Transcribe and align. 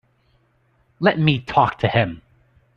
Let 0.99 1.19
me 1.19 1.37
talk 1.41 1.77
to 1.81 1.87
him. 1.87 2.23